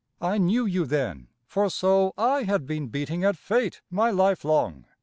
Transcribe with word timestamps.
I 0.23 0.39
knew 0.39 0.65
you 0.65 0.87
then, 0.87 1.27
for 1.45 1.69
so 1.69 2.15
I 2.17 2.41
had 2.41 2.65
been 2.65 2.87
beating 2.87 3.23
at 3.23 3.37
fate 3.37 3.83
my 3.91 4.09
life 4.09 4.43
long. 4.43 4.85